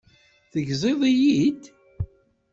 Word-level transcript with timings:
Tegziḍ-iyi-d? 0.51 1.61